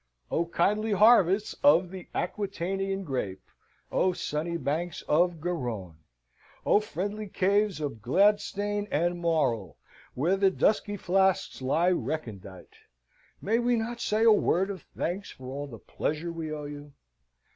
O 0.31 0.47
kindly 0.47 0.93
harvests 0.93 1.53
of 1.63 1.91
the 1.91 2.07
Aquitanian 2.15 3.03
grape! 3.03 3.43
O 3.91 4.13
sunny 4.13 4.57
banks 4.57 5.03
of 5.03 5.39
Garonne! 5.39 5.97
O 6.65 6.79
friendly 6.79 7.27
caves 7.27 7.79
of 7.79 8.01
Gledstane 8.01 8.87
and 8.89 9.19
Morol, 9.19 9.77
where 10.15 10.37
the 10.37 10.49
dusky 10.49 10.97
flasks 10.97 11.61
lie 11.61 11.91
recondite! 11.91 12.73
May 13.43 13.59
we 13.59 13.75
not 13.75 14.01
say 14.01 14.23
a 14.23 14.31
word 14.31 14.71
of 14.71 14.81
thanks 14.97 15.29
for 15.29 15.45
all 15.51 15.67
the 15.67 15.77
pleasure 15.77 16.31
we 16.33 16.51
owe 16.51 16.65
you? 16.65 16.93